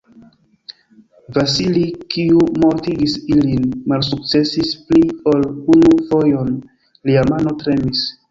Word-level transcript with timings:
Vasili, 1.35 1.83
kiu 2.13 2.39
mortigis 2.63 3.17
ilin, 3.35 3.67
malsukcesis 3.93 4.73
pli 4.87 5.03
ol 5.33 5.45
unu 5.77 5.93
fojon: 6.09 6.53
lia 7.11 7.27
mano 7.35 7.55
tremis. 7.61 8.03